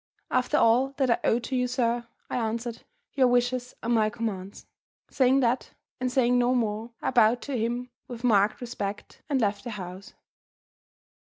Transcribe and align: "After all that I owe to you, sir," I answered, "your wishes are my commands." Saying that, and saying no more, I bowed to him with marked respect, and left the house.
"After 0.31 0.57
all 0.57 0.93
that 0.97 1.11
I 1.11 1.19
owe 1.23 1.37
to 1.37 1.55
you, 1.55 1.67
sir," 1.67 2.07
I 2.27 2.35
answered, 2.37 2.81
"your 3.13 3.27
wishes 3.27 3.75
are 3.83 3.89
my 3.89 4.09
commands." 4.09 4.65
Saying 5.11 5.41
that, 5.41 5.75
and 5.99 6.11
saying 6.11 6.39
no 6.39 6.55
more, 6.55 6.89
I 7.03 7.11
bowed 7.11 7.39
to 7.43 7.55
him 7.55 7.91
with 8.07 8.23
marked 8.23 8.61
respect, 8.61 9.21
and 9.29 9.39
left 9.39 9.63
the 9.63 9.69
house. 9.69 10.15